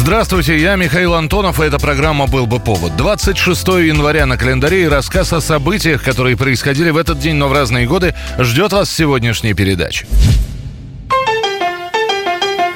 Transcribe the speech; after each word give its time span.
Здравствуйте, 0.00 0.56
я 0.56 0.76
Михаил 0.76 1.12
Антонов, 1.12 1.60
и 1.60 1.64
эта 1.64 1.78
программа 1.78 2.26
«Был 2.26 2.46
бы 2.46 2.58
повод». 2.58 2.96
26 2.96 3.68
января 3.68 4.24
на 4.24 4.38
календаре 4.38 4.84
и 4.84 4.88
рассказ 4.88 5.34
о 5.34 5.42
событиях, 5.42 6.02
которые 6.02 6.38
происходили 6.38 6.88
в 6.88 6.96
этот 6.96 7.18
день, 7.18 7.36
но 7.36 7.48
в 7.48 7.52
разные 7.52 7.86
годы, 7.86 8.14
ждет 8.38 8.72
вас 8.72 8.90
сегодняшней 8.90 9.52
передаче. 9.52 10.06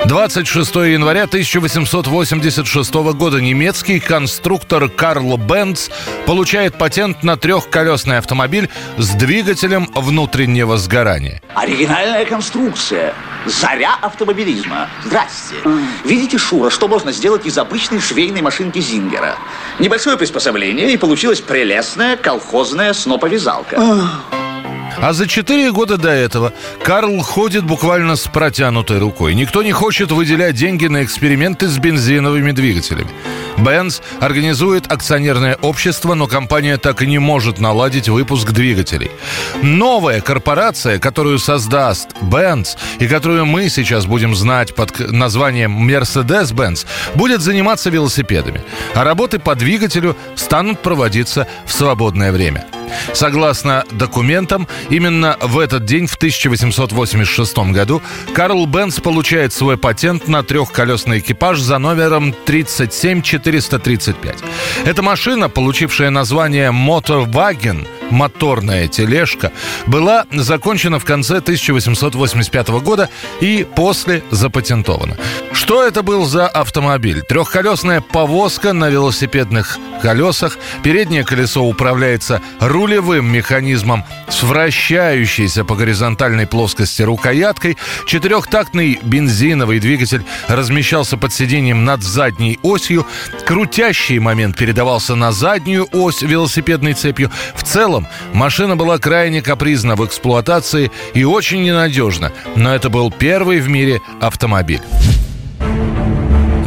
26 0.05 0.75
января 0.75 1.23
1886 1.23 2.95
года 2.95 3.41
немецкий 3.41 4.01
конструктор 4.01 4.91
Карл 4.91 5.39
Бенц 5.39 5.89
получает 6.27 6.77
патент 6.77 7.23
на 7.23 7.39
трехколесный 7.39 8.19
автомобиль 8.19 8.69
с 8.99 9.09
двигателем 9.15 9.89
внутреннего 9.95 10.77
сгорания. 10.77 11.41
Оригинальная 11.55 12.27
конструкция. 12.27 13.15
Заря 13.47 13.97
автомобилизма. 14.01 14.89
Здрасте. 15.05 15.57
Видите, 16.05 16.39
Шура, 16.39 16.71
что 16.71 16.89
можно 16.89 17.13
сделать 17.13 17.47
из 17.47 17.59
обычной 17.59 18.01
швейной 18.01 18.41
машинки 18.41 18.79
Зингера? 18.79 19.37
Небольшое 19.79 20.17
приспособление, 20.17 20.93
и 20.93 20.97
получилась 20.97 21.41
прелестная 21.41 22.17
колхозная 22.17 22.93
сноповязалка. 22.93 23.79
А 25.01 25.13
за 25.13 25.27
четыре 25.27 25.73
года 25.73 25.97
до 25.97 26.11
этого 26.11 26.53
Карл 26.83 27.21
ходит 27.21 27.65
буквально 27.65 28.17
с 28.17 28.27
протянутой 28.27 28.99
рукой. 28.99 29.35
Никто 29.35 29.63
не 29.63 29.73
хочет 29.73 30.13
выделять 30.13 30.55
деньги 30.55 30.87
на 30.87 31.03
эксперименты 31.03 31.69
с 31.69 31.79
бензиновыми 31.79 32.53
двигателями. 32.53 33.11
Бенз 33.59 34.03
организует 34.21 34.91
акционерное 34.91 35.57
общество, 35.63 36.15
но 36.15 36.27
компания 36.27 36.77
так 36.77 37.03
и 37.03 37.07
не 37.07 37.19
может 37.19 37.59
наладить 37.59 38.09
выпуск 38.09 38.51
двигателей. 38.51 39.11
Новая 39.63 40.21
корпорация, 40.21 40.99
которую 40.99 41.39
создаст 41.39 42.09
Бенз 42.21 42.77
и 42.99 43.07
которую 43.07 43.47
мы 43.47 43.69
сейчас 43.69 44.07
будем 44.07 44.35
знать 44.35 44.75
под 44.75 45.13
названием 45.13 45.89
Mercedes-Benz, 45.89 46.87
будет 47.15 47.41
заниматься 47.41 47.91
велосипедами. 47.91 48.63
А 48.95 49.05
работы 49.05 49.39
по 49.39 49.55
двигателю 49.55 50.17
станут 50.35 50.81
проводиться 50.81 51.47
в 51.67 51.73
свободное 51.73 52.33
время. 52.33 52.65
Согласно 53.13 53.85
документам, 53.91 54.67
именно 54.91 55.37
в 55.41 55.59
этот 55.59 55.85
день, 55.85 56.07
в 56.07 56.15
1886 56.15 57.59
году, 57.73 58.03
Карл 58.35 58.67
Бенц 58.67 59.01
получает 59.01 59.53
свой 59.53 59.77
патент 59.77 60.29
на 60.29 60.43
трехколесный 60.43 61.19
экипаж 61.19 61.61
за 61.61 61.79
номером 61.79 62.35
37435. 62.47 64.37
Эта 64.85 65.03
машина, 65.03 65.49
получившая 65.49 66.11
название 66.11 66.71
«Моторваген», 66.71 67.87
моторная 68.11 68.89
тележка, 68.89 69.53
была 69.87 70.25
закончена 70.33 70.99
в 70.99 71.05
конце 71.05 71.39
1885 71.39 72.69
года 72.83 73.09
и 73.41 73.67
после 73.75 74.23
запатентована. 74.31 75.17
Что 75.53 75.85
это 75.85 76.03
был 76.03 76.25
за 76.25 76.49
автомобиль? 76.49 77.23
Трехколесная 77.23 78.01
повозка 78.01 78.73
на 78.73 78.91
велосипедных 78.91 79.79
колесах. 80.03 80.59
Переднее 80.83 81.25
колесо 81.25 81.63
управляется 81.63 82.43
рулевым 82.61 83.33
механизмом 83.33 84.05
с 84.29 84.43
вращающейся 84.43 85.65
по 85.65 85.77
горизонтальной 85.77 86.47
плоскости 86.47 87.03
рукояткой. 87.03 87.79
Четырехтактный 88.07 88.99
бензиновый 89.03 89.81
двигатель 89.81 90.25
размещался 90.49 91.17
под 91.17 91.33
сиденьем 91.33 91.85
над 91.85 92.03
задней 92.03 92.59
осью. 92.63 93.07
Крутящий 93.47 94.19
момент 94.19 94.57
передавался 94.57 95.15
на 95.15 95.33
заднюю 95.33 95.89
ось 95.93 96.21
велосипедной 96.21 96.95
цепью. 96.95 97.31
В 97.55 97.63
целом, 97.63 97.94
машина 98.33 98.77
была 98.77 98.99
крайне 98.99 99.43
капризна 99.43 99.97
в 99.97 100.05
эксплуатации 100.05 100.91
и 101.15 101.25
очень 101.25 101.63
ненадежна. 101.63 102.33
Но 102.57 102.75
это 102.75 102.91
был 102.91 103.11
первый 103.11 103.61
в 103.61 103.69
мире 103.69 104.01
автомобиль. 104.21 104.83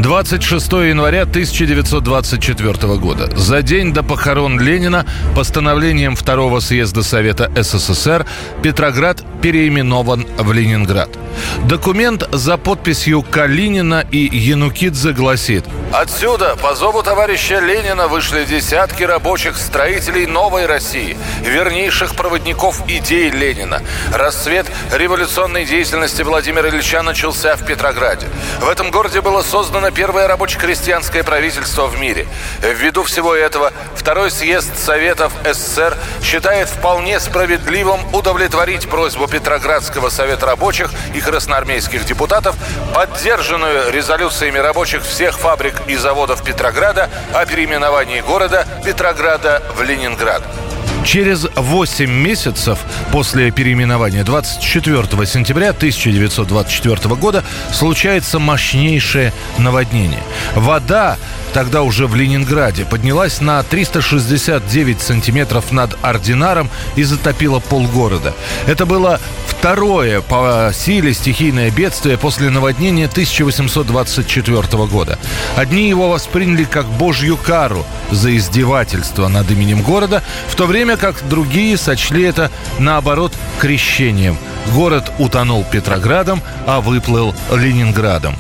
26 0.08 0.72
января 0.72 1.24
1924 1.24 2.96
года. 2.96 3.30
За 3.36 3.62
день 3.62 3.92
до 3.92 4.04
похорон 4.04 4.58
Ленина 4.58 5.06
постановлением 5.36 6.16
Второго 6.16 6.62
съезда 6.62 7.04
Совета 7.04 7.52
СССР 7.62 8.26
Петроград 8.64 9.22
переименован 9.42 10.26
в 10.38 10.54
Ленинград. 10.54 11.10
Документ 11.66 12.24
за 12.32 12.56
подписью 12.56 13.22
Калинина 13.22 14.06
и 14.10 14.18
Янукидзе 14.18 15.12
гласит 15.12 15.66
Отсюда 15.92 16.58
по 16.58 16.76
зову 16.76 17.02
товарища 17.02 17.60
Ленина 17.60 18.08
вышли 18.08 18.44
десятки 18.44 19.04
рабочих 19.04 19.58
строителей 19.58 20.26
новой 20.26 20.66
России, 20.66 21.18
вернейших 21.42 22.14
проводников 22.16 22.82
идей 22.90 23.30
Ленина. 23.30 23.82
Рассвет 24.14 24.68
революционной 24.92 25.66
деятельности 25.66 26.24
Владимира 26.24 26.70
Ильича 26.70 27.04
начался 27.04 27.56
в 27.56 27.66
Петрограде. 27.66 28.28
В 28.60 28.68
этом 28.68 28.92
городе 28.92 29.22
было 29.22 29.42
создано 29.42 29.92
первое 29.98 30.28
рабоче-крестьянское 30.28 31.24
правительство 31.24 31.88
в 31.88 32.00
мире. 32.00 32.28
Ввиду 32.62 33.02
всего 33.02 33.34
этого 33.34 33.74
Второй 33.96 34.30
съезд 34.30 34.78
Советов 34.78 35.34
СССР 35.44 35.98
считает 36.22 36.70
вполне 36.70 37.20
справедливым 37.20 38.00
удовлетворить 38.14 38.88
просьбу 38.88 39.28
Петроградского 39.28 40.10
совета 40.10 40.46
рабочих 40.46 40.92
и 41.16 41.20
красноармейских 41.20 42.06
депутатов, 42.06 42.56
поддержанную 42.94 43.92
резолюциями 43.92 44.60
рабочих 44.60 45.04
всех 45.04 45.40
фабрик 45.40 45.74
и 45.88 45.96
заводов 45.96 46.44
Петрограда 46.44 47.10
о 47.34 47.48
переименовании 47.48 48.22
города 48.22 48.68
Петрограда 48.86 49.64
в 49.76 49.82
Ленинград. 49.82 50.44
Через 51.08 51.48
8 51.56 52.12
месяцев 52.12 52.80
после 53.14 53.50
переименования 53.50 54.26
24 54.26 55.26
сентября 55.26 55.70
1924 55.70 57.16
года 57.16 57.46
случается 57.72 58.40
мощнейшее 58.40 59.32
наводнение. 59.58 60.22
Вода 60.54 61.16
тогда 61.54 61.84
уже 61.84 62.08
в 62.08 62.16
Ленинграде 62.16 62.84
поднялась 62.84 63.40
на 63.40 63.64
369 63.64 65.00
сантиметров 65.00 65.72
над 65.72 65.98
Ординаром 66.02 66.70
и 66.98 67.04
затопила 67.04 67.60
полгорода. 67.60 68.34
Это 68.68 68.86
было 68.86 69.22
второе 69.58 70.22
по 70.22 70.72
силе 70.74 71.14
стихийное 71.14 71.72
бедствие 71.72 72.18
после 72.18 72.50
наводнения 72.50 73.06
1824 73.06 74.86
года. 74.86 75.18
Одни 75.56 75.90
его 75.90 76.10
восприняли 76.10 76.64
как 76.64 76.86
божью 76.86 77.38
кару 77.38 77.86
за 78.12 78.36
издевательство 78.38 79.28
над 79.28 79.50
именем 79.50 79.82
города, 79.82 80.24
в 80.48 80.56
то 80.56 80.68
время 80.68 80.96
как 80.96 81.28
другие 81.28 81.76
сочли 81.78 82.24
это, 82.24 82.52
наоборот, 82.78 83.34
крещением. 83.60 84.38
Город 84.74 85.12
утонул 85.18 85.66
Петроградом, 85.70 86.42
а 86.66 86.80
выплыл 86.80 87.34
Ленинградом. 87.52 88.36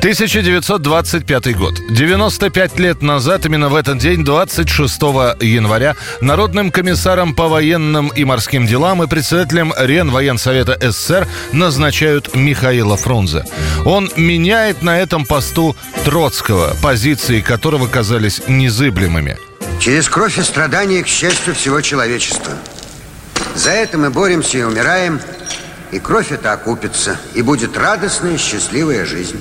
1925 0.00 1.58
год. 1.58 1.74
95 1.90 2.78
лет 2.78 3.02
назад, 3.02 3.44
именно 3.44 3.68
в 3.68 3.74
этот 3.74 3.98
день, 3.98 4.24
26 4.24 4.98
января, 5.42 5.94
Народным 6.22 6.70
комиссаром 6.70 7.34
по 7.34 7.48
военным 7.48 8.08
и 8.08 8.24
морским 8.24 8.66
делам 8.66 9.02
и 9.02 9.06
председателем 9.06 9.74
Ренвоенсовета 9.76 10.78
СССР 10.80 11.28
назначают 11.52 12.34
Михаила 12.34 12.96
Фрунзе. 12.96 13.44
Он 13.84 14.10
меняет 14.16 14.80
на 14.80 14.98
этом 14.98 15.26
посту 15.26 15.76
Троцкого, 16.06 16.74
позиции 16.82 17.42
которого 17.42 17.86
казались 17.86 18.40
незыблемыми. 18.48 19.36
Через 19.80 20.08
кровь 20.08 20.38
и 20.38 20.42
страдания, 20.42 21.02
к 21.02 21.08
счастью, 21.08 21.54
всего 21.54 21.82
человечества. 21.82 22.54
За 23.54 23.70
это 23.70 23.98
мы 23.98 24.08
боремся 24.08 24.56
и 24.56 24.62
умираем– 24.62 25.20
и 25.92 25.98
кровь 25.98 26.32
эта 26.32 26.52
окупится, 26.52 27.18
и 27.34 27.42
будет 27.42 27.76
радостная, 27.76 28.38
счастливая 28.38 29.04
жизнь. 29.04 29.40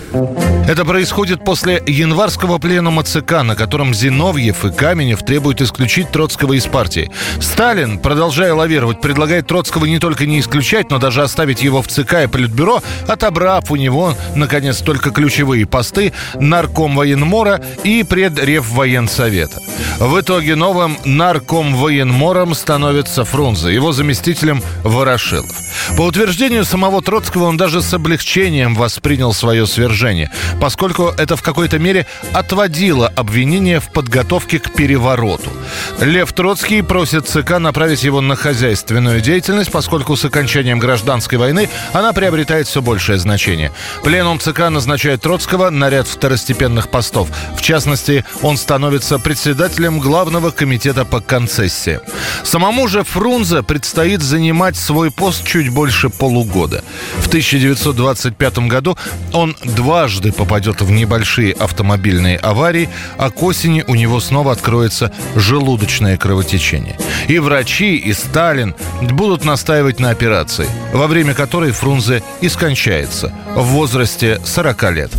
Это 0.68 0.86
происходит 0.86 1.44
после 1.44 1.82
январского 1.86 2.58
пленума 2.58 3.04
ЦК, 3.04 3.44
на 3.44 3.56
котором 3.56 3.94
Зиновьев 3.94 4.66
и 4.66 4.72
Каменев 4.72 5.24
требуют 5.24 5.62
исключить 5.62 6.12
Троцкого 6.12 6.54
из 6.54 6.66
партии. 6.66 7.12
Сталин, 7.40 8.00
продолжая 8.00 8.54
лавировать, 8.54 9.02
предлагает 9.02 9.48
Троцкого 9.48 9.86
не 9.86 10.00
только 10.00 10.26
не 10.26 10.40
исключать, 10.40 10.92
но 10.92 11.00
даже 11.00 11.24
оставить 11.24 11.62
его 11.62 11.82
в 11.82 11.88
ЦК 11.88 12.24
и 12.24 12.28
Политбюро, 12.28 12.82
отобрав 13.08 13.72
у 13.72 13.76
него, 13.76 14.16
наконец, 14.36 14.78
только 14.78 15.12
ключевые 15.12 15.66
посты 15.66 16.14
нарком 16.36 16.96
военмора 16.96 17.62
и 17.84 18.04
предрев 18.04 18.70
военсовета. 18.70 19.60
В 20.00 20.20
итоге 20.20 20.56
новым 20.56 20.98
нарком 21.04 21.76
военмором 21.76 22.54
становится 22.54 23.26
Фрунзе, 23.26 23.74
его 23.74 23.92
заместителем 23.92 24.62
Ворошилов. 24.84 25.50
По 25.98 26.04
утверждению 26.04 26.39
убеждению 26.40 26.64
самого 26.64 27.02
Троцкого 27.02 27.44
он 27.44 27.58
даже 27.58 27.82
с 27.82 27.94
облегчением 27.94 28.74
воспринял 28.74 29.34
свое 29.34 29.68
свержение, 29.68 30.32
поскольку 30.62 31.08
это 31.18 31.36
в 31.36 31.42
какой-то 31.42 31.80
мере 31.80 32.06
отводило 32.32 33.10
обвинение 33.10 33.82
в 33.82 33.92
подготовке 33.92 34.58
к 34.60 34.74
перевороту. 34.74 35.50
Лев 36.00 36.34
Троцкий 36.34 36.82
просит 36.82 37.28
ЦК 37.28 37.60
направить 37.60 38.04
его 38.04 38.22
на 38.22 38.36
хозяйственную 38.36 39.22
деятельность, 39.22 39.72
поскольку 39.72 40.16
с 40.16 40.26
окончанием 40.26 40.80
гражданской 40.80 41.38
войны 41.38 41.70
она 41.94 42.14
приобретает 42.14 42.68
все 42.68 42.82
большее 42.82 43.18
значение. 43.20 43.72
Пленум 44.04 44.40
ЦК 44.40 44.70
назначает 44.70 45.22
Троцкого 45.22 45.70
на 45.70 45.90
ряд 45.90 46.08
второстепенных 46.08 46.90
постов. 46.90 47.30
В 47.58 47.62
частности, 47.62 48.26
он 48.42 48.58
становится 48.58 49.20
председателем 49.20 50.00
Главного 50.00 50.52
комитета 50.52 51.06
по 51.06 51.20
концессии. 51.20 52.00
Самому 52.44 52.88
же 52.88 53.04
Фрунзе 53.04 53.64
предстоит 53.64 54.22
занимать 54.22 54.76
свой 54.76 55.12
пост 55.12 55.46
чуть 55.46 55.70
больше 55.70 56.10
полугода. 56.10 56.84
В 57.18 57.28
1925 57.28 58.60
году 58.60 58.98
он 59.34 59.56
дважды 59.64 60.32
попадет 60.32 60.82
в 60.82 60.90
небольшие 60.92 61.54
автомобильные 61.54 62.38
аварии, 62.38 62.90
а 63.18 63.30
к 63.30 63.44
осени 63.44 63.84
у 63.88 63.96
него 63.96 64.20
снова 64.20 64.52
откроется 64.52 65.12
желудочное 65.60 66.16
кровотечение. 66.18 66.98
И 67.28 67.38
врачи, 67.38 67.98
и 67.98 68.14
Сталин 68.14 68.76
будут 69.02 69.44
настаивать 69.44 70.00
на 70.00 70.10
операции, 70.10 70.70
во 70.94 71.08
время 71.08 71.34
которой 71.34 71.72
Фрунзе 71.72 72.24
и 72.40 72.48
скончается 72.48 73.34
в 73.56 73.64
возрасте 73.64 74.40
40 74.46 74.92
лет. 74.92 75.12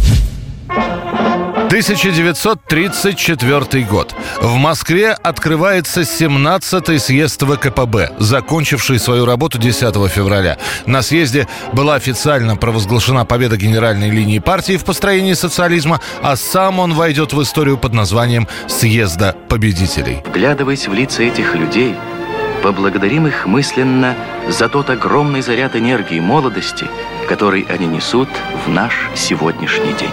1934 1.71 3.85
год. 3.85 4.15
В 4.43 4.57
Москве 4.57 5.13
открывается 5.13 6.01
17-й 6.01 6.99
съезд 6.99 7.43
ВКПБ, 7.43 8.11
закончивший 8.19 8.99
свою 8.99 9.25
работу 9.25 9.57
10 9.57 9.95
февраля. 10.11 10.59
На 10.87 11.03
съезде 11.03 11.47
была 11.73 11.95
официально 11.95 12.57
провозглашена 12.57 13.25
победа 13.25 13.57
генеральной 13.57 14.11
линии 14.11 14.41
партии 14.41 14.79
в 14.79 14.85
построении 14.85 15.35
социализма, 15.35 16.01
а 16.23 16.35
сам 16.35 16.81
он 16.81 16.95
войдет 16.95 17.33
в 17.33 17.41
историю 17.41 17.79
под 17.79 17.95
названием 17.95 18.49
«Съезда 18.67 19.37
победителей». 19.49 20.25
Вглядываясь 20.27 20.89
в 20.89 20.93
лица 20.93 21.23
этих 21.23 21.55
людей, 21.55 21.95
поблагодарим 22.63 23.27
их 23.27 23.47
мысленно 23.47 24.15
за 24.49 24.69
тот 24.69 24.91
огромный 24.91 25.43
заряд 25.43 25.77
энергии 25.77 26.21
молодости, 26.21 26.87
который 27.29 27.63
они 27.63 27.87
несут 27.87 28.29
в 28.67 28.71
наш 28.71 28.93
сегодняшний 29.15 29.93
день. 29.95 30.11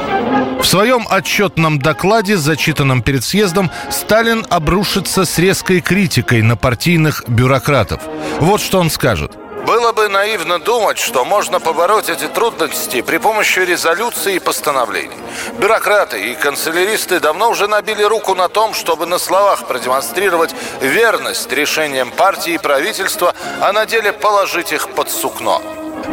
В 0.62 0.66
своем 0.66 1.06
отчетном 1.10 1.80
докладе, 1.80 2.38
зачитанном 2.38 3.02
перед 3.02 3.24
съездом, 3.24 3.72
Сталин 3.90 4.46
обрушится 4.50 5.26
с 5.26 5.38
резкой 5.38 5.82
критикой 5.82 6.42
на 6.42 6.58
партийных 6.58 7.24
бюрократов. 7.28 8.02
Вот 8.40 8.62
что 8.62 8.80
он 8.80 8.90
скажет. 8.90 9.38
Было 9.68 9.92
бы 9.92 10.08
наивно 10.08 10.60
думать, 10.60 10.98
что 10.98 11.26
можно 11.26 11.60
побороть 11.60 12.08
эти 12.08 12.26
трудности 12.30 13.02
при 13.02 13.18
помощи 13.18 13.60
резолюций 13.60 14.38
и 14.38 14.40
постановлений. 14.40 15.18
Бюрократы 15.58 16.32
и 16.32 16.36
канцеляристы 16.36 17.20
давно 17.20 17.50
уже 17.50 17.68
набили 17.68 18.02
руку 18.02 18.34
на 18.34 18.48
том, 18.48 18.74
чтобы 18.74 19.06
на 19.06 19.18
словах 19.18 19.68
продемонстрировать 19.68 20.56
верность 20.80 21.52
решениям 21.52 22.12
партии 22.12 22.54
и 22.54 22.58
правительства, 22.58 23.36
а 23.60 23.74
на 23.74 23.86
деле 23.86 24.14
положить 24.14 24.72
их 24.72 24.88
под 24.92 25.10
сукно 25.12 25.62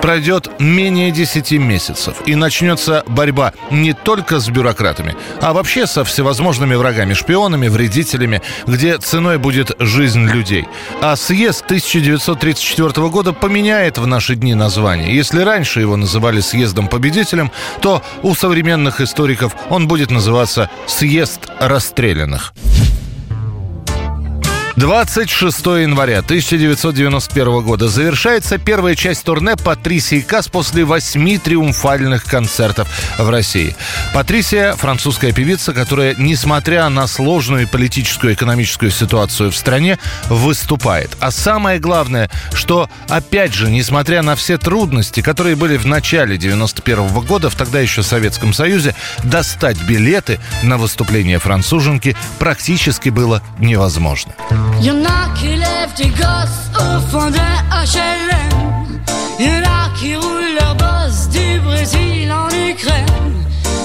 пройдет 0.02 0.48
менее 0.58 1.10
10 1.10 1.52
месяцев, 1.52 2.16
и 2.26 2.34
начнется 2.34 3.04
борьба 3.06 3.52
не 3.70 3.92
только 3.92 4.40
с 4.40 4.48
бюрократами, 4.48 5.16
а 5.40 5.52
вообще 5.52 5.86
со 5.86 6.04
всевозможными 6.04 6.74
врагами, 6.74 7.14
шпионами, 7.14 7.68
вредителями, 7.68 8.42
где 8.66 8.98
ценой 8.98 9.38
будет 9.38 9.72
жизнь 9.78 10.26
людей. 10.26 10.66
А 11.00 11.16
съезд 11.16 11.64
1934 11.66 13.08
года 13.08 13.32
поменяет 13.32 13.98
в 13.98 14.06
наши 14.06 14.34
дни 14.34 14.54
название. 14.54 15.14
Если 15.14 15.40
раньше 15.40 15.80
его 15.80 15.96
называли 15.96 16.40
съездом-победителем, 16.40 17.50
то 17.80 18.02
у 18.22 18.34
современных 18.34 19.00
историков 19.00 19.54
он 19.70 19.88
будет 19.88 20.10
называться 20.10 20.70
«съезд 20.86 21.48
расстрелянных». 21.58 22.54
26 24.76 25.66
января 25.66 26.18
1991 26.18 27.62
года 27.62 27.86
завершается 27.86 28.58
первая 28.58 28.96
часть 28.96 29.22
турне 29.22 29.54
Патрисии 29.56 30.20
Кас 30.20 30.48
после 30.48 30.84
восьми 30.84 31.38
триумфальных 31.38 32.24
концертов 32.24 32.88
в 33.16 33.30
России. 33.30 33.76
Патрисия– 34.12 34.72
французская 34.76 35.32
певица, 35.32 35.72
которая, 35.72 36.16
несмотря 36.18 36.88
на 36.88 37.06
сложную 37.06 37.68
политическую 37.68 38.32
и 38.32 38.34
экономическую 38.34 38.90
ситуацию 38.90 39.52
в 39.52 39.56
стране, 39.56 40.00
выступает. 40.28 41.16
А 41.20 41.30
самое 41.30 41.78
главное, 41.78 42.28
что, 42.52 42.90
опять 43.08 43.54
же, 43.54 43.70
несмотря 43.70 44.22
на 44.22 44.34
все 44.34 44.58
трудности, 44.58 45.20
которые 45.20 45.54
были 45.54 45.76
в 45.76 45.86
начале 45.86 46.36
91 46.36 47.20
года, 47.20 47.48
в 47.48 47.54
тогда 47.54 47.78
еще 47.78 48.02
Советском 48.02 48.52
Союзе, 48.52 48.96
достать 49.22 49.80
билеты 49.82 50.40
на 50.64 50.78
выступление 50.78 51.38
француженки 51.38 52.16
практически 52.40 53.10
было 53.10 53.40
невозможно. 53.60 54.34
Y'en 54.80 55.04
a 55.04 55.28
qui 55.34 55.48
lèvent 55.48 55.94
des 55.96 56.08
gosses 56.08 56.70
au 56.74 57.00
fond 57.10 57.30
d'un 57.30 57.56
HLM. 57.70 59.00
Y'en 59.38 59.62
a 59.62 59.90
qui 59.98 60.14
roulent 60.16 60.54
leur 60.60 60.74
boss 60.76 61.28
du 61.30 61.60
Brésil 61.60 62.32
en 62.32 62.48
Ukraine. 62.48 63.34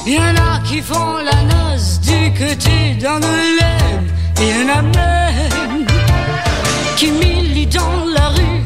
Y'en 0.06 0.36
a 0.36 0.60
qui 0.66 0.82
font 0.82 1.18
la 1.18 1.42
noce 1.44 2.00
du 2.02 2.32
côté 2.34 2.96
d'Angoulême. 3.02 4.08
Y'en 4.40 4.78
a 4.78 4.82
même 4.82 5.86
qui 6.98 7.12
militent 7.12 7.76
dans 7.76 8.06
la 8.14 8.28
rue 8.30 8.64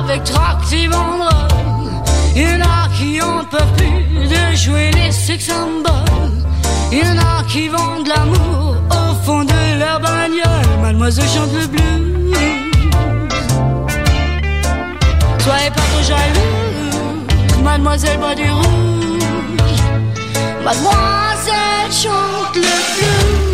avec 0.00 0.24
tract 0.24 0.72
et 0.72 0.88
banderoles. 0.88 2.02
Y'en 2.34 2.60
a 2.60 2.88
qui 2.96 3.20
ont 3.22 3.44
peur 3.50 3.66
plus 3.76 4.28
de 4.28 4.56
jouer 4.56 4.90
les 4.92 5.12
sex 5.12 5.46
symboles. 5.46 6.44
Y'en 6.90 7.18
a 7.18 7.44
qui 7.48 7.68
vendent 7.68 8.06
l'amour 8.06 8.43
Mademoiselle 11.04 11.28
chante 11.28 11.52
le 11.52 11.66
blues. 11.66 12.32
Soyez 15.38 15.68
pas 15.68 15.82
trop 15.82 16.02
jaloux, 16.02 17.62
mademoiselle 17.62 18.18
boit 18.18 18.34
du 18.34 18.50
rouge. 18.50 19.22
Mademoiselle 20.64 21.92
chante 21.92 22.56
le 22.56 22.62
blues. 22.62 23.53